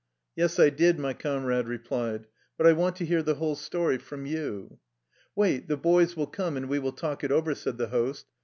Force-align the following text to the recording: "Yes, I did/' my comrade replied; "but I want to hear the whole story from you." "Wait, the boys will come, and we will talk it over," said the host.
"Yes, 0.35 0.57
I 0.57 0.71
did/' 0.71 0.97
my 0.97 1.13
comrade 1.13 1.67
replied; 1.67 2.25
"but 2.57 2.65
I 2.65 2.73
want 2.73 2.95
to 2.95 3.05
hear 3.05 3.21
the 3.21 3.35
whole 3.35 3.55
story 3.55 3.99
from 3.99 4.25
you." 4.25 4.79
"Wait, 5.35 5.67
the 5.67 5.77
boys 5.77 6.15
will 6.17 6.25
come, 6.25 6.57
and 6.57 6.67
we 6.67 6.79
will 6.79 6.91
talk 6.91 7.23
it 7.23 7.31
over," 7.31 7.53
said 7.53 7.77
the 7.77 7.89
host. 7.89 8.25